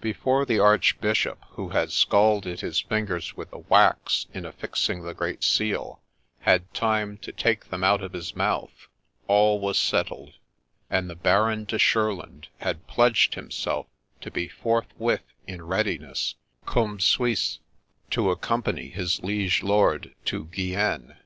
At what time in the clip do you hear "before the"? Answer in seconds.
0.00-0.60